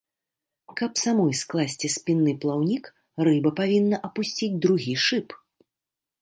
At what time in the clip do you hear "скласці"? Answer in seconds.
1.41-1.87